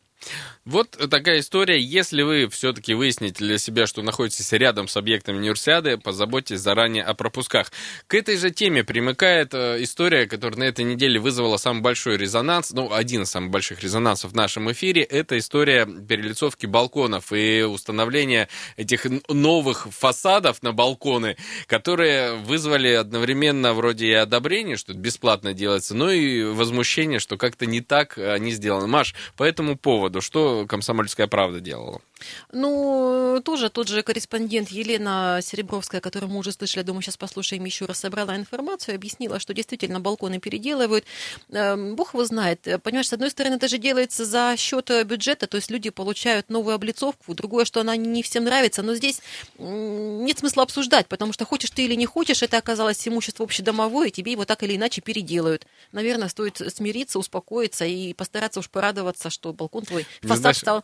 [0.65, 1.79] Вот такая история.
[1.79, 7.13] Если вы все-таки выясните для себя, что находитесь рядом с объектом универсиады, позаботьтесь заранее о
[7.13, 7.71] пропусках.
[8.07, 12.71] К этой же теме примыкает э, история, которая на этой неделе вызвала самый большой резонанс,
[12.71, 15.03] ну, один из самых больших резонансов в нашем эфире.
[15.03, 24.07] Это история перелицовки балконов и установления этих новых фасадов на балконы, которые вызвали одновременно вроде
[24.07, 28.87] и одобрение, что это бесплатно делается, но и возмущение, что как-то не так они сделаны.
[28.87, 30.21] Маш, по этому поводу поводу?
[30.21, 32.01] Что «Комсомольская правда» делала?
[32.51, 37.85] Ну, тоже тот же корреспондент Елена Серебровская, которую мы уже слышали, думаю, сейчас послушаем еще
[37.85, 41.05] раз, собрала информацию, объяснила, что действительно балконы переделывают.
[41.51, 42.67] Эм, бог его знает.
[42.83, 46.75] Понимаешь, с одной стороны, это же делается за счет бюджета, то есть люди получают новую
[46.75, 49.21] облицовку, другое, что она не всем нравится, но здесь
[49.57, 54.11] нет смысла обсуждать, потому что хочешь ты или не хочешь, это оказалось имущество общедомовое, и
[54.11, 55.67] тебе его так или иначе переделают.
[55.91, 60.83] Наверное, стоит смириться, успокоиться и постараться уж порадоваться, что балкон твой фасад знаешь, стал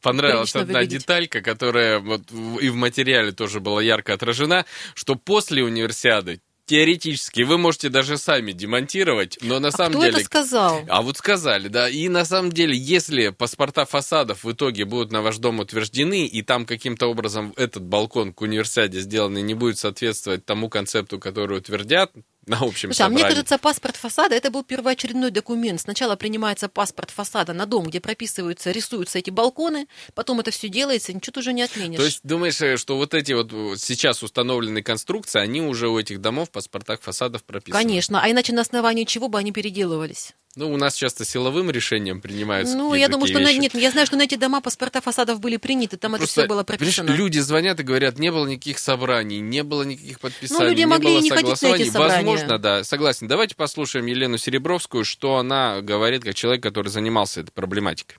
[0.00, 1.00] понравилась одна выглядеть.
[1.00, 2.22] деталька, которая вот
[2.60, 8.52] и в материале тоже была ярко отражена, что после универсиады теоретически вы можете даже сами
[8.52, 10.18] демонтировать, но на а самом кто деле...
[10.18, 10.84] это сказал?
[10.88, 11.88] А вот сказали, да.
[11.88, 16.42] И на самом деле, если паспорта фасадов в итоге будут на ваш дом утверждены, и
[16.42, 22.12] там каким-то образом этот балкон к универсиаде сделанный не будет соответствовать тому концепту, который утвердят,
[22.46, 23.22] на общем Слушай, собрании.
[23.22, 25.80] а мне кажется, паспорт фасада это был первоочередной документ.
[25.80, 31.12] Сначала принимается паспорт фасада на дом, где прописываются, рисуются эти балконы, потом это все делается,
[31.12, 31.98] ничего ты уже не отменишь.
[31.98, 36.20] То есть думаешь, э, что вот эти вот сейчас установленные конструкции, они уже у этих
[36.20, 37.82] домов в паспортах фасадов прописаны?
[37.82, 40.34] Конечно, а иначе на основании чего бы они переделывались?
[40.56, 42.76] Ну, у нас часто силовым решением принимаются.
[42.76, 45.58] Ну, я думаю, что на, нет, я знаю, что на эти дома паспорта фасадов были
[45.58, 47.10] приняты, там Просто, это все было прописано.
[47.10, 50.86] Люди звонят и говорят, не было никаких собраний, не было никаких подписаний, ну, люди не
[50.86, 51.78] могли было не согласований.
[51.78, 53.28] Ходить на эти Возможно, да, согласен.
[53.28, 58.16] Давайте послушаем Елену Серебровскую, что она говорит как человек, который занимался этой проблематикой.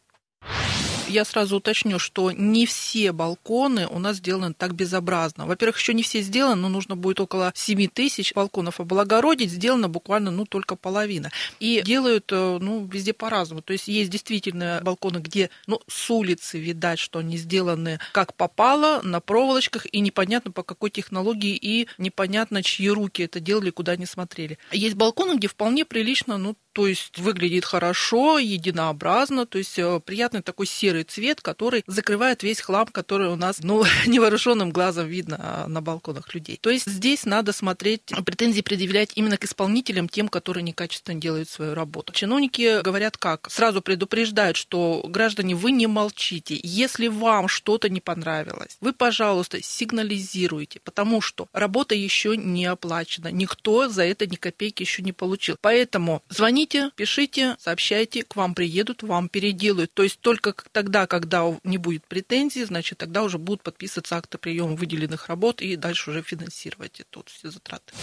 [1.11, 5.45] Я сразу уточню, что не все балконы у нас сделаны так безобразно.
[5.45, 9.51] Во-первых, еще не все сделаны, но нужно будет около 7 тысяч балконов облагородить.
[9.51, 11.29] Сделано буквально, ну, только половина.
[11.59, 13.61] И делают, э, ну, везде по-разному.
[13.61, 19.01] То есть есть действительно балконы, где, ну, с улицы видать, что они сделаны как попало,
[19.03, 24.05] на проволочках, и непонятно по какой технологии, и непонятно, чьи руки это делали, куда они
[24.05, 24.57] смотрели.
[24.71, 30.41] Есть балконы, где вполне прилично, ну, то есть выглядит хорошо, единообразно, то есть э, приятный
[30.41, 35.67] такой серый цвет, который закрывает весь хлам, который у нас, ну, невооруженным глазом видно а,
[35.67, 36.57] на балконах людей.
[36.61, 41.73] То есть здесь надо смотреть, претензии предъявлять именно к исполнителям, тем, которые некачественно делают свою
[41.73, 42.13] работу.
[42.13, 43.49] Чиновники говорят как?
[43.51, 46.59] Сразу предупреждают, что граждане, вы не молчите.
[46.63, 53.29] Если вам что-то не понравилось, вы, пожалуйста, сигнализируйте, потому что работа еще не оплачена.
[53.31, 55.57] Никто за это ни копейки еще не получил.
[55.61, 59.91] Поэтому звоните Звоните, пишите, сообщайте, к вам приедут, вам переделают.
[59.95, 64.75] То есть только тогда, когда не будет претензий, значит, тогда уже будут подписываться акты приема
[64.75, 67.93] выделенных работ и дальше уже финансировать это все затраты.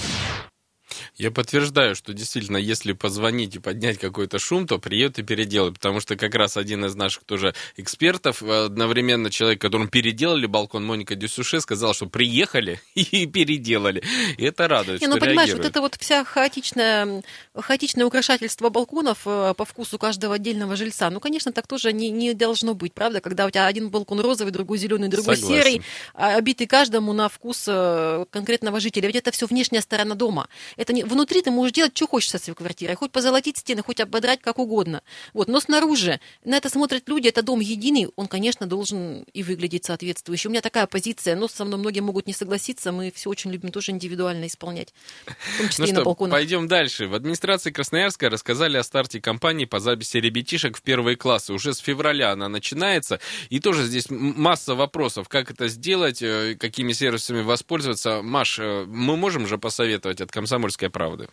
[1.16, 6.00] Я подтверждаю, что действительно, если позвонить и поднять какой-то шум, то приедут и переделают, потому
[6.00, 11.60] что как раз один из наших тоже экспертов, одновременно человек, которому переделали балкон, Моника Дюсуше,
[11.60, 14.02] сказал, что приехали и переделали.
[14.36, 17.22] И это радует, Не, ну, понимаешь, вот это вот вся хаотичная,
[17.54, 22.34] хаотичное украшательство балконов э, по вкусу каждого отдельного жильца, ну, конечно, так тоже не, не
[22.34, 25.62] должно быть, правда, когда у тебя один балкон розовый, другой зеленый, другой Согласен.
[25.62, 25.82] серый,
[26.14, 29.06] а, обитый каждому на вкус э, конкретного жителя.
[29.06, 30.48] Ведь это все внешняя сторона дома.
[30.78, 32.94] Это не, внутри ты можешь делать, что хочешь со своей квартирой.
[32.94, 35.02] Хоть позолотить стены, хоть ободрать как угодно.
[35.34, 35.48] Вот.
[35.48, 40.48] Но снаружи на это смотрят люди, это дом единый, он, конечно, должен и выглядеть соответствующе.
[40.48, 43.72] У меня такая позиция, но со мной многие могут не согласиться, мы все очень любим
[43.72, 44.94] тоже индивидуально исполнять,
[45.26, 46.32] в том числе ну и что, на балконах.
[46.32, 47.08] пойдем дальше.
[47.08, 51.52] В администрации Красноярска рассказали о старте кампании по записи ребятишек в первые классы.
[51.52, 53.18] Уже с февраля она начинается,
[53.50, 58.22] и тоже здесь масса вопросов, как это сделать, э, какими сервисами воспользоваться.
[58.22, 61.28] Маш, э, мы можем же посоветовать от комсомольского «Комсомольской правды»?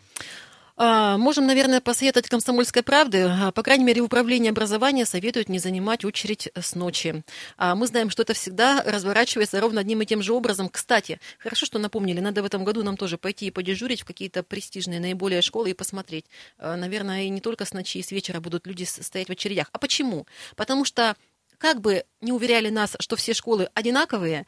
[0.78, 3.28] А, можем, наверное, посоветовать «Комсомольской правды».
[3.30, 7.24] А, по крайней мере, управление образования советует не занимать очередь с ночи.
[7.58, 10.69] А, мы знаем, что это всегда разворачивается ровно одним и тем же образом.
[10.69, 14.43] Кстати, хорошо, что напомнили, надо в этом году нам тоже пойти и подежурить в какие-то
[14.43, 16.26] престижные наиболее школы и посмотреть.
[16.60, 19.69] Наверное, и не только с ночи, и с вечера будут люди стоять в очередях.
[19.71, 20.28] А почему?
[20.56, 21.15] Потому что
[21.58, 24.45] как бы не уверяли нас, что все школы одинаковые,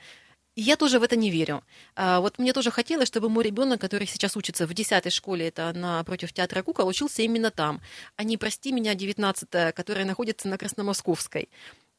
[0.62, 1.63] я тоже в это не верю.
[1.96, 5.72] А, вот мне тоже хотелось, чтобы мой ребенок, который сейчас учится в 10 школе, это
[5.74, 7.82] напротив театра кукол, учился именно там,
[8.15, 11.50] а не, прости меня, 19 которая находится на Красномосковской.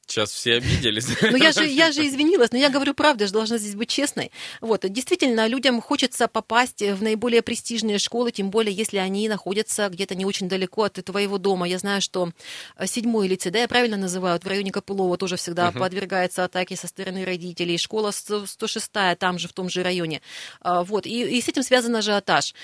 [0.08, 1.06] Сейчас все обиделись.
[1.20, 3.90] Ну, я же, я же извинилась, но я говорю правду, я же должна здесь быть
[3.90, 4.32] честной.
[4.62, 10.14] Вот, действительно, людям хочется попасть в наиболее престижные школы, тем более, если они находятся где-то
[10.14, 11.68] не очень далеко от твоего дома.
[11.68, 12.32] Я знаю, что
[12.86, 15.78] седьмой лицей, да, я правильно называю, в районе Копылова тоже всегда uh-huh.
[15.78, 17.76] подвергается атаке со стороны родителей.
[17.76, 20.22] Школа 106 там же, в том же районе.
[20.60, 22.54] А, вот, и, и с этим связан ажиотаж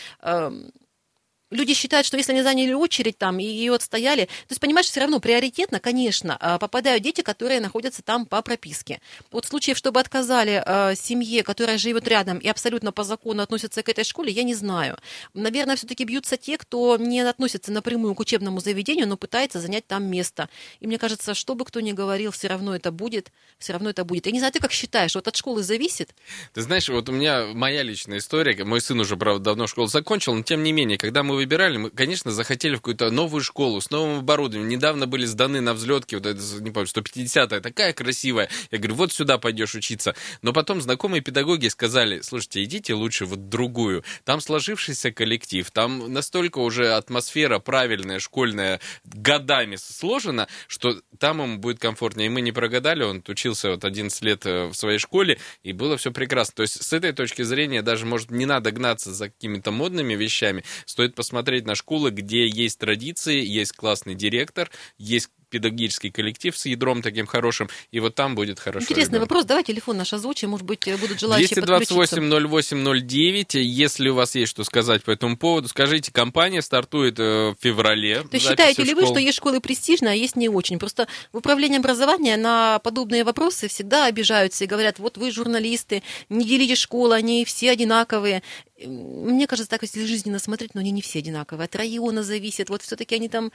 [1.55, 5.01] люди считают, что если они заняли очередь там и ее отстояли, то есть, понимаешь, все
[5.01, 9.01] равно приоритетно, конечно, а, попадают дети, которые находятся там по прописке.
[9.31, 13.89] Вот случаев, чтобы отказали э, семье, которая живет рядом и абсолютно по закону относится к
[13.89, 14.99] этой школе, я не знаю.
[15.33, 20.05] Наверное, все-таки бьются те, кто не относится напрямую к учебному заведению, но пытается занять там
[20.05, 20.49] место.
[20.81, 24.05] И мне кажется, что бы кто ни говорил, все равно это будет, все равно это
[24.05, 24.27] будет.
[24.27, 26.15] Я не знаю, ты как считаешь, вот от школы зависит?
[26.53, 30.35] Ты знаешь, вот у меня моя личная история, мой сын уже, правда, давно школу закончил,
[30.35, 33.91] но тем не менее, когда мы выбирали, мы, конечно, захотели в какую-то новую школу с
[33.91, 34.69] новым оборудованием.
[34.69, 38.49] Недавно были сданы на взлетке, вот это, не помню, 150-я, такая красивая.
[38.71, 40.15] Я говорю, вот сюда пойдешь учиться.
[40.43, 44.05] Но потом знакомые педагоги сказали, слушайте, идите лучше вот другую.
[44.25, 51.79] Там сложившийся коллектив, там настолько уже атмосфера правильная, школьная, годами сложена, что там ему будет
[51.79, 52.27] комфортнее.
[52.27, 55.97] И мы не прогадали, он учился вот 11 лет э, в своей школе, и было
[55.99, 56.55] все прекрасно.
[56.57, 60.65] То есть с этой точки зрения даже, может, не надо гнаться за какими-то модными вещами,
[60.87, 67.01] стоит посмотреть на школы, где есть традиции, есть классный директор, есть педагогический коллектив с ядром
[67.01, 68.83] таким хорошим, и вот там будет хорошо.
[68.83, 69.35] Интересный ребенку.
[69.35, 69.45] вопрос.
[69.45, 73.61] Давай телефон наш озвучим, может быть, будут желающие 228-08-09.
[73.61, 78.23] Если у вас есть что сказать по этому поводу, скажите, компания стартует э, в феврале.
[78.23, 80.81] То есть считаете ли вы, что есть школы престижные, а есть не очень?
[80.81, 86.45] Просто в управлении образования на подобные вопросы всегда обижаются и говорят, вот вы журналисты, не
[86.45, 88.43] делите школы, они все одинаковые.
[88.79, 91.67] Мне кажется, так, если жизненно смотреть, но они не все одинаковые.
[91.67, 92.71] От района зависит.
[92.71, 93.53] Вот все-таки они там...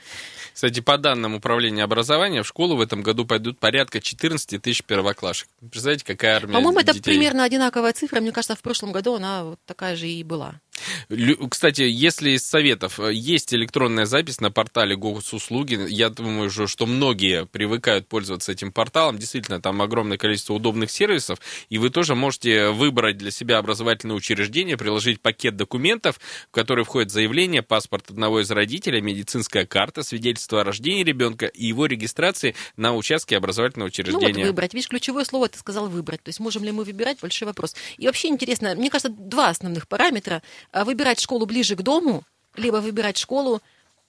[0.54, 5.48] Кстати, по данным управления образования, в школу в этом году пойдут порядка 14 тысяч первоклашек.
[5.60, 6.92] Представляете, какая армия По-моему, детей?
[6.92, 8.20] это примерно одинаковая цифра.
[8.20, 10.60] Мне кажется, в прошлом году она вот такая же и была.
[11.50, 17.46] Кстати, если из советов э, есть электронная запись на портале госуслуги, я думаю, что многие
[17.46, 19.18] привыкают пользоваться этим порталом.
[19.18, 21.38] Действительно, там огромное количество удобных сервисов,
[21.68, 27.10] и вы тоже можете выбрать для себя образовательное учреждение, приложить пакет документов, в который входит
[27.10, 32.94] заявление, паспорт одного из родителей, медицинская карта, свидетельство о рождении ребенка и его регистрации на
[32.94, 34.32] участке образовательного учреждения.
[34.32, 34.74] Ну вот выбрать.
[34.74, 36.22] Видишь, ключевое слово ты сказал выбрать.
[36.22, 37.18] То есть можем ли мы выбирать?
[37.20, 37.74] Большой вопрос.
[37.98, 40.42] И вообще интересно, мне кажется, два основных параметра.
[40.72, 42.22] А выбирать школу ближе к дому,
[42.56, 43.60] либо выбирать школу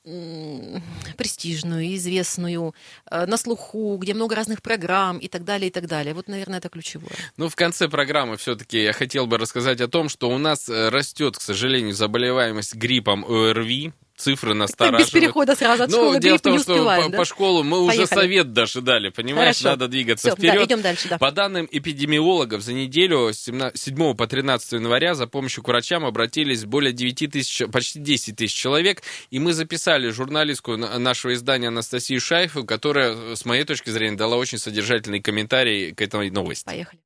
[0.03, 2.73] престижную, известную,
[3.11, 6.15] э, на слуху, где много разных программ и так далее, и так далее.
[6.15, 7.11] Вот, наверное, это ключевое.
[7.37, 10.89] Ну, в конце программы все-таки я хотел бы рассказать о том, что у нас э,
[10.89, 15.07] растет, к сожалению, заболеваемость гриппом ОРВИ цифры настораживают.
[15.07, 17.17] Без перехода сразу от ну, школы дело в том, что успеваем, по, да?
[17.17, 17.97] по школу мы Поехали.
[17.97, 19.69] уже совет даже дали, понимаешь, Хорошо.
[19.69, 20.55] надо двигаться Всё, вперед.
[20.55, 21.17] Да, идем дальше, да.
[21.17, 26.65] По данным эпидемиологов, за неделю с 7 по 13 января за помощью к врачам обратились
[26.65, 32.63] более 9 тысяч, почти 10 тысяч человек, и мы записали журналистку нашего издания Анастасию Шайфу,
[32.63, 36.65] которая, с моей точки зрения, дала очень содержательный комментарий к этой новости.
[36.65, 36.99] Поехали.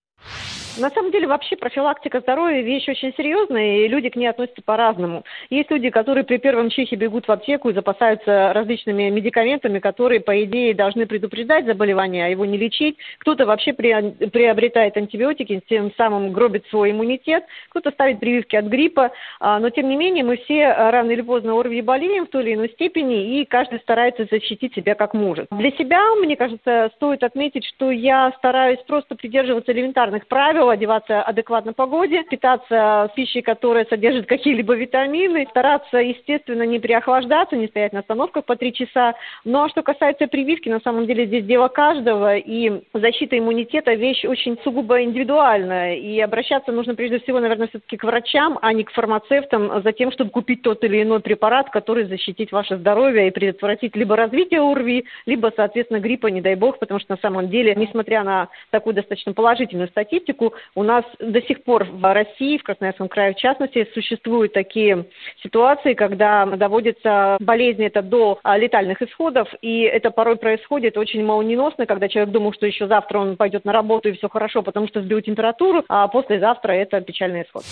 [0.78, 5.24] На самом деле, вообще профилактика здоровья вещь очень серьезная, и люди к ней относятся по-разному.
[5.50, 10.44] Есть люди, которые при первом чихе бегут в аптеку и запасаются различными медикаментами, которые, по
[10.44, 12.98] идее, должны предупреждать заболевание, а его не лечить.
[13.20, 17.46] Кто-то вообще при- приобретает антибиотики, тем самым гробит свой иммунитет.
[17.70, 19.12] Кто-то ставит прививки от гриппа.
[19.40, 22.54] А, Но, тем не менее, мы все рано или поздно ОРВИ болеем в той или
[22.56, 25.48] иной степени, и каждый старается защитить себя как может.
[25.52, 31.73] Для себя, мне кажется, стоит отметить, что я стараюсь просто придерживаться элементарных правил, одеваться адекватно
[31.73, 38.45] погоде, питаться пищей, которая содержит какие-либо витамины, стараться, естественно, не переохлаждаться, не стоять на остановках
[38.45, 39.15] по три часа.
[39.43, 44.25] Ну а что касается прививки, на самом деле здесь дело каждого, и защита иммунитета вещь
[44.25, 48.91] очень сугубо индивидуальная, и обращаться нужно прежде всего, наверное, все-таки к врачам, а не к
[48.91, 53.95] фармацевтам за тем, чтобы купить тот или иной препарат, который защитит ваше здоровье и предотвратить
[53.95, 58.23] либо развитие ОРВИ, либо, соответственно, гриппа, не дай бог, потому что на самом деле, несмотря
[58.23, 63.34] на такую достаточно положительную статистику, у нас до сих пор в России, в Красноярском крае
[63.34, 65.06] в частности, существуют такие
[65.44, 71.86] ситуации, когда доводится болезнь это до а, летальных исходов, и это порой происходит очень молниеносно,
[71.86, 75.02] когда человек думал, что еще завтра он пойдет на работу и все хорошо, потому что
[75.02, 77.63] сбил температуру, а послезавтра это печальный исход.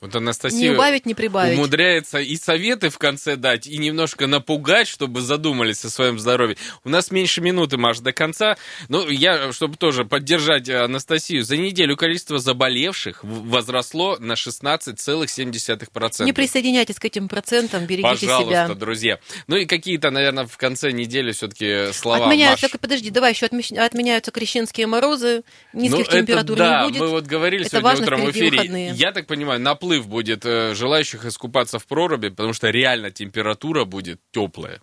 [0.00, 1.58] Вот Анастасия Не убавить, не прибавить.
[1.58, 6.56] умудряется и советы в конце дать, и немножко напугать, чтобы задумались о своем здоровье.
[6.84, 8.56] У нас меньше минуты, Маш, до конца.
[8.88, 16.24] Ну, я, чтобы тоже поддержать Анастасию, за неделю количество заболевших возросло на 16,7%.
[16.24, 18.74] Не присоединяйтесь к этим процентам, берегите Пожалуйста, себя.
[18.74, 19.18] друзья.
[19.46, 22.80] Ну и какие-то, наверное, в конце недели все-таки слова, Отменяются, Маш.
[22.80, 27.00] подожди, давай еще отмещ- отменяются крещенские морозы, низких ну, температур это, да, не будет.
[27.00, 28.50] мы вот говорили Это сегодня важно, утром в эфире.
[28.50, 28.90] выходные.
[28.92, 34.20] Я так понимаю, наплыв будет э, желающих искупаться в проруби, потому что реально температура будет
[34.32, 34.80] теплая.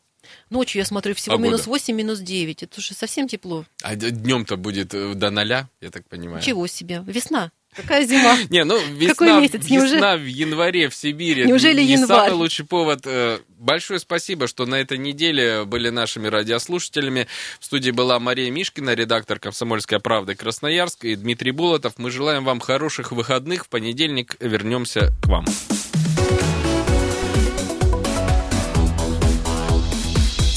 [0.49, 1.51] Ночью я смотрю всего Погода.
[1.51, 2.63] минус 8, минус 9.
[2.63, 3.65] Это уже совсем тепло.
[3.83, 6.41] А днем-то будет э, до ноля, я так понимаю.
[6.41, 7.03] Чего себе?
[7.05, 7.51] Весна.
[7.75, 8.37] Какая зима?
[8.49, 9.65] Не, ну весна, Какой месяц?
[9.69, 11.45] весна в январе в Сибири.
[11.45, 12.29] Неужели не январь?
[12.29, 13.01] самый лучший повод.
[13.05, 17.27] Э, Большое спасибо, что на этой неделе были нашими радиослушателями.
[17.59, 21.93] В студии была Мария Мишкина, редактор «Комсомольской правды» Красноярск, и Дмитрий Болотов.
[21.97, 23.65] Мы желаем вам хороших выходных.
[23.65, 25.45] В понедельник вернемся к вам.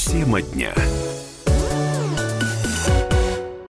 [0.05, 0.73] Тема дня.